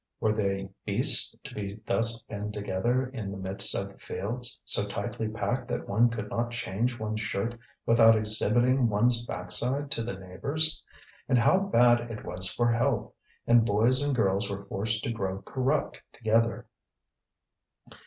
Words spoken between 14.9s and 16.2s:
to grow corrupt